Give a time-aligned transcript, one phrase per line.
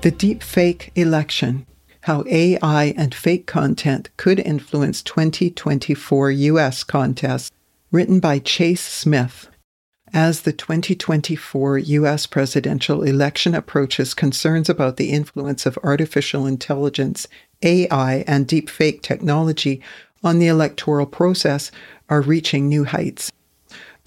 [0.00, 1.66] The Deepfake Election
[2.02, 6.84] How AI and Fake Content Could Influence 2024 U.S.
[6.84, 7.50] Contests,
[7.90, 9.48] written by Chase Smith.
[10.12, 12.26] As the 2024 U.S.
[12.26, 17.26] presidential election approaches, concerns about the influence of artificial intelligence,
[17.62, 19.82] AI, and deepfake technology
[20.22, 21.72] on the electoral process
[22.08, 23.32] are reaching new heights.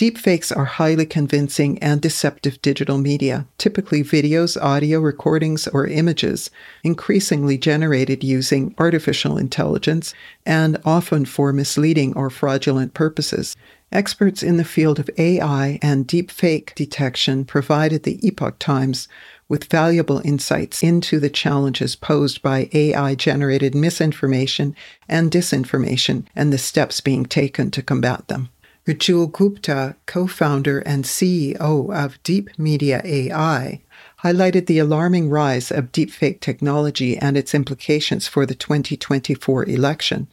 [0.00, 6.50] Deepfakes are highly convincing and deceptive digital media, typically videos, audio recordings, or images,
[6.82, 10.14] increasingly generated using artificial intelligence
[10.46, 13.58] and often for misleading or fraudulent purposes.
[13.92, 19.06] Experts in the field of AI and deepfake detection provided the Epoch Times
[19.50, 24.74] with valuable insights into the challenges posed by AI generated misinformation
[25.10, 28.48] and disinformation and the steps being taken to combat them.
[28.90, 33.82] Rijul Gupta, co founder and CEO of Deep Media AI,
[34.24, 40.26] highlighted the alarming rise of deepfake technology and its implications for the 2024 election.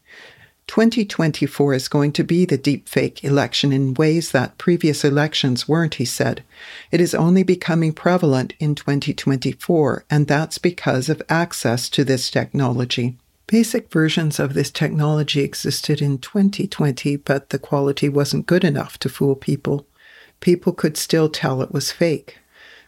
[0.66, 6.06] 2024 is going to be the deepfake election in ways that previous elections weren't, he
[6.06, 6.44] said.
[6.90, 13.18] It is only becoming prevalent in 2024, and that's because of access to this technology.
[13.48, 19.08] Basic versions of this technology existed in 2020, but the quality wasn't good enough to
[19.08, 19.88] fool people.
[20.42, 22.40] People could still tell it was fake.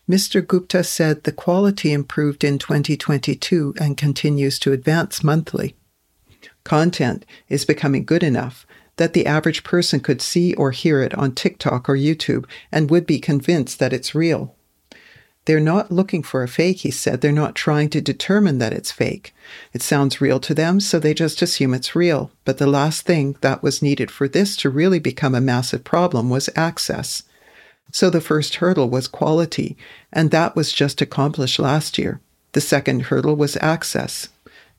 [0.10, 0.46] Mr.
[0.46, 5.78] Gupta said the quality improved in 2022 and continues to advance monthly.
[6.66, 11.34] Content is becoming good enough that the average person could see or hear it on
[11.34, 14.58] TikTok or YouTube and would be convinced that it's real.
[15.46, 17.22] They're not looking for a fake, he said.
[17.22, 19.34] They're not trying to determine that it's fake.
[19.74, 22.32] It sounds real to them, so they just assume it's real.
[22.46, 26.30] But the last thing that was needed for this to really become a massive problem
[26.30, 27.24] was access.
[27.92, 29.76] So the first hurdle was quality,
[30.14, 32.22] and that was just accomplished last year.
[32.52, 34.30] The second hurdle was access.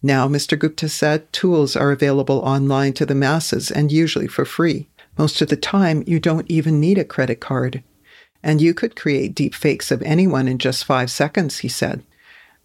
[0.03, 0.59] Now, Mr.
[0.59, 4.89] Gupta said, tools are available online to the masses and usually for free.
[5.19, 7.83] Most of the time, you don't even need a credit card.
[8.43, 12.03] And you could create deep fakes of anyone in just five seconds, he said.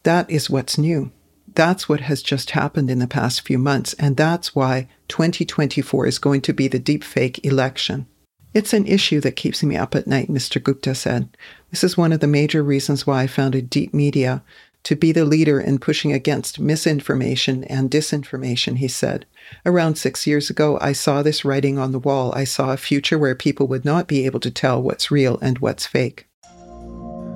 [0.04, 1.12] That is what's new.
[1.54, 6.20] That's what has just happened in the past few months, and that's why 2024 is
[6.20, 8.08] going to be the deepfake election.
[8.54, 10.64] It's an issue that keeps me up at night, Mr.
[10.64, 11.36] Gupta said.
[11.72, 14.44] This is one of the major reasons why I founded Deep Media
[14.86, 19.26] to be the leader in pushing against misinformation and disinformation, he said.
[19.66, 22.32] Around six years ago, I saw this writing on the wall.
[22.36, 25.58] I saw a future where people would not be able to tell what's real and
[25.58, 26.28] what's fake.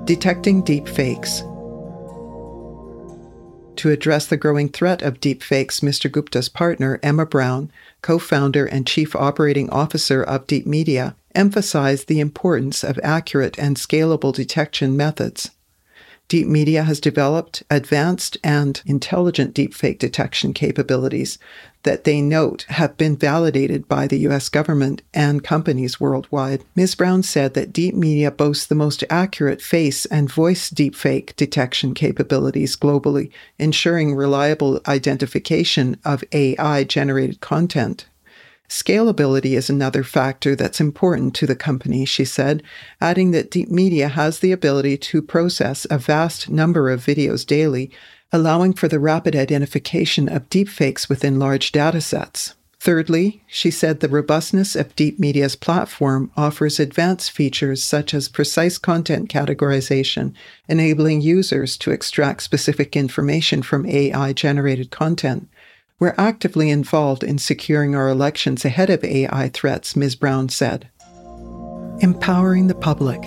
[0.04, 1.40] Detecting deep fakes.
[3.76, 6.10] To address the growing threat of deep fakes, Mr.
[6.10, 12.20] Gupta's partner, Emma Brown, co founder and chief operating officer of Deep Media, emphasized the
[12.20, 15.50] importance of accurate and scalable detection methods.
[16.30, 21.40] Deep Media has developed advanced and intelligent deepfake detection capabilities
[21.82, 26.62] that they note have been validated by the US government and companies worldwide.
[26.76, 26.94] Ms.
[26.94, 32.76] Brown said that Deep Media boasts the most accurate face and voice deepfake detection capabilities
[32.76, 38.06] globally, ensuring reliable identification of AI generated content.
[38.70, 42.62] Scalability is another factor that's important to the company, she said,
[43.00, 47.90] adding that Deep Media has the ability to process a vast number of videos daily,
[48.32, 52.54] allowing for the rapid identification of deepfakes within large datasets.
[52.78, 58.78] Thirdly, she said the robustness of Deep Media's platform offers advanced features such as precise
[58.78, 60.32] content categorization,
[60.68, 65.48] enabling users to extract specific information from AI generated content.
[66.00, 70.16] We're actively involved in securing our elections ahead of AI threats, Ms.
[70.16, 70.88] Brown said.
[72.00, 73.20] Empowering the public.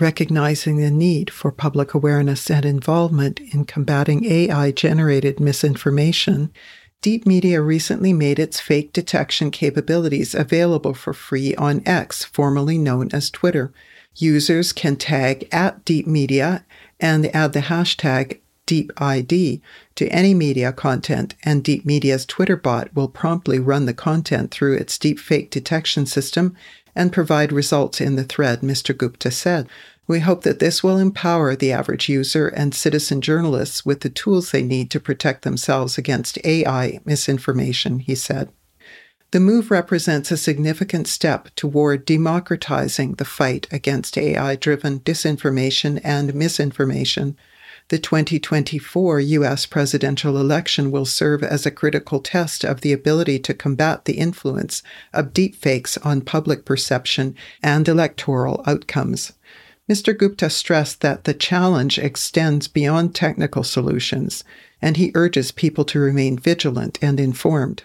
[0.00, 6.52] Recognizing the need for public awareness and involvement in combating AI generated misinformation,
[7.00, 13.10] Deep Media recently made its fake detection capabilities available for free on X, formerly known
[13.12, 13.72] as Twitter.
[14.16, 16.64] Users can tag at Deep Media
[16.98, 19.60] and add the hashtag Deep ID
[19.94, 24.74] to any media content, and Deep Media's Twitter bot will promptly run the content through
[24.74, 26.56] its deepfake detection system
[26.96, 28.96] and provide results in the thread, Mr.
[28.96, 29.68] Gupta said.
[30.06, 34.50] We hope that this will empower the average user and citizen journalists with the tools
[34.50, 38.50] they need to protect themselves against AI misinformation, he said.
[39.30, 46.34] The move represents a significant step toward democratizing the fight against AI driven disinformation and
[46.34, 47.36] misinformation.
[47.88, 49.66] The 2024 U.S.
[49.66, 54.82] presidential election will serve as a critical test of the ability to combat the influence
[55.12, 59.34] of deepfakes on public perception and electoral outcomes.
[59.86, 60.16] Mr.
[60.16, 64.44] Gupta stressed that the challenge extends beyond technical solutions,
[64.80, 67.84] and he urges people to remain vigilant and informed.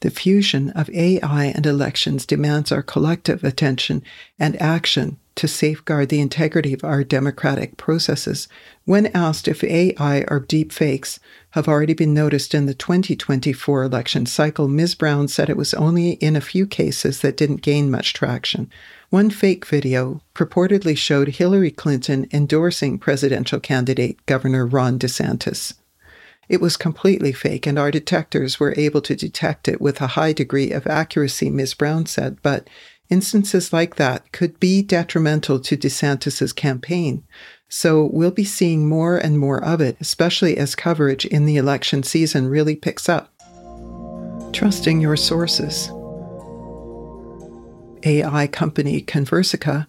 [0.00, 4.02] The fusion of AI and elections demands our collective attention
[4.38, 8.48] and action to safeguard the integrity of our democratic processes.
[8.84, 11.20] When asked if AI or deepfakes
[11.50, 14.96] have already been noticed in the 2024 election cycle, Ms.
[14.96, 18.68] Brown said it was only in a few cases that didn't gain much traction.
[19.10, 25.74] One fake video purportedly showed Hillary Clinton endorsing presidential candidate Governor Ron DeSantis.
[26.48, 30.32] It was completely fake, and our detectors were able to detect it with a high
[30.32, 31.74] degree of accuracy, Ms.
[31.74, 32.68] Brown said, but
[33.10, 37.24] instances like that could be detrimental to DeSantis's campaign.
[37.68, 42.02] So we'll be seeing more and more of it, especially as coverage in the election
[42.02, 43.32] season really picks up.
[44.52, 45.90] Trusting your sources.
[48.04, 49.86] AI company Conversica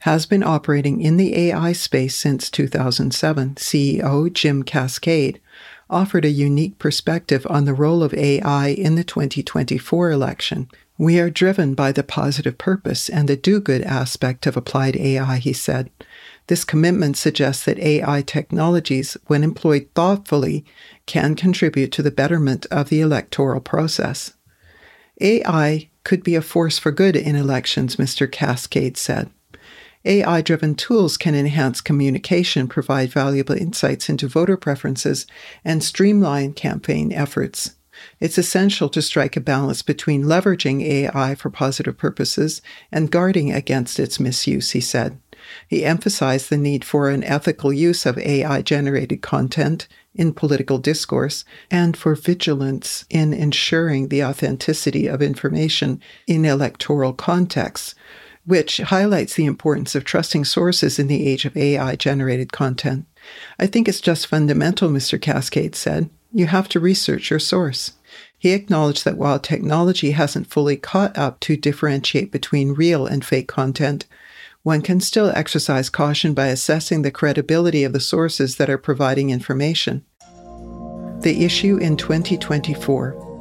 [0.00, 3.54] has been operating in the AI space since 2007.
[3.54, 5.38] CEO Jim Kaskade
[5.90, 10.68] offered a unique perspective on the role of AI in the 2024 election.
[10.96, 15.38] We are driven by the positive purpose and the do good aspect of applied AI,
[15.38, 15.90] he said.
[16.46, 20.64] This commitment suggests that AI technologies, when employed thoughtfully,
[21.06, 24.34] can contribute to the betterment of the electoral process.
[25.20, 28.30] AI could be a force for good in elections, Mr.
[28.30, 29.30] Kaskade said.
[30.04, 35.26] AI driven tools can enhance communication, provide valuable insights into voter preferences,
[35.64, 37.76] and streamline campaign efforts.
[38.20, 42.60] It's essential to strike a balance between leveraging AI for positive purposes
[42.90, 45.18] and guarding against its misuse, he said.
[45.68, 51.44] He emphasized the need for an ethical use of AI generated content in political discourse
[51.70, 57.94] and for vigilance in ensuring the authenticity of information in electoral contexts,
[58.46, 63.06] which highlights the importance of trusting sources in the age of AI generated content.
[63.58, 65.18] I think it's just fundamental, Mr.
[65.18, 66.10] Kaskade said.
[66.32, 67.92] You have to research your source.
[68.36, 73.48] He acknowledged that while technology hasn't fully caught up to differentiate between real and fake
[73.48, 74.04] content,
[74.62, 79.30] one can still exercise caution by assessing the credibility of the sources that are providing
[79.30, 80.04] information.
[81.20, 83.33] The issue in 2024.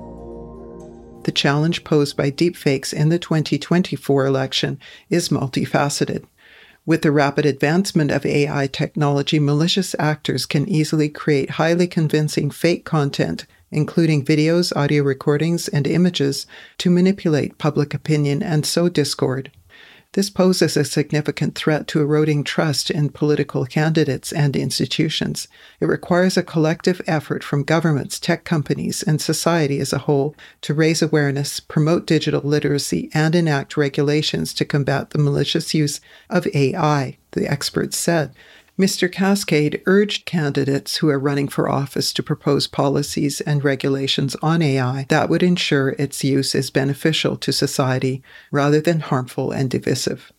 [1.23, 4.79] The challenge posed by deepfakes in the 2024 election
[5.09, 6.25] is multifaceted.
[6.85, 12.83] With the rapid advancement of AI technology, malicious actors can easily create highly convincing fake
[12.83, 16.45] content, including videos, audio recordings, and images,
[16.79, 19.49] to manipulate public opinion and sow discord.
[20.13, 25.47] This poses a significant threat to eroding trust in political candidates and institutions.
[25.79, 30.73] It requires a collective effort from governments, tech companies, and society as a whole to
[30.75, 35.99] raise awareness, promote digital literacy, and enact regulations to combat the malicious use
[36.29, 38.35] of AI, the experts said.
[38.77, 39.07] Mr.
[39.07, 45.05] Kaskade urged candidates who are running for office to propose policies and regulations on AI
[45.09, 50.33] that would ensure its use is beneficial to society rather than harmful and divisive.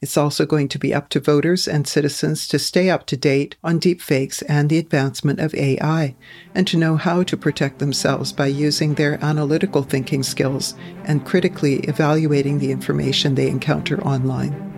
[0.00, 3.56] It's also going to be up to voters and citizens to stay up to date
[3.62, 6.14] on deepfakes and the advancement of AI,
[6.54, 11.80] and to know how to protect themselves by using their analytical thinking skills and critically
[11.80, 14.70] evaluating the information they encounter online.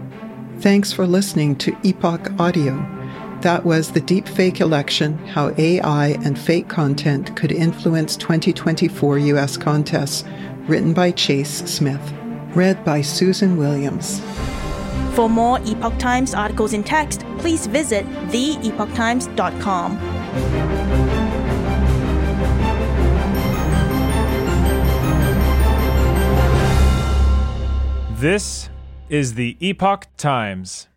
[0.60, 2.72] Thanks for listening to Epoch Audio.
[3.42, 10.24] That was the deepfake election, how AI and fake content could influence 2024 US contests,
[10.66, 12.00] written by Chase Smith.
[12.54, 14.20] Read by Susan Williams.
[15.14, 19.98] For more Epoch Times articles in text, please visit theepochtimes.com.
[28.16, 28.70] This
[29.08, 30.88] is the Epoch Times.